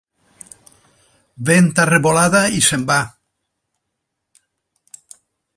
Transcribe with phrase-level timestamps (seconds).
[1.49, 2.99] Venta revolada i se'n va.